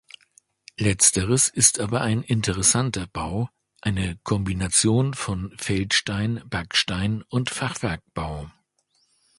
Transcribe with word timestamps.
Letzteres 0.79 1.47
ist 1.47 1.79
aber 1.79 2.01
ein 2.01 2.23
interessanter 2.23 3.05
Bau, 3.05 3.51
eine 3.81 4.17
Kombination 4.23 5.13
von 5.13 5.55
Feldstein-, 5.59 6.41
Backstein- 6.49 7.21
und 7.29 7.51
Fachwerkbau. 7.51 8.49